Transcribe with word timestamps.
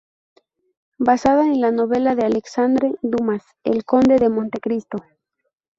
Basada 0.97 1.43
en 1.45 1.61
la 1.61 1.69
novela 1.69 2.15
de 2.15 2.25
Alexandre 2.25 2.95
Dumas 3.03 3.43
"El 3.63 3.85
conde 3.85 4.17
de 4.17 4.29
Montecristo". 4.29 4.97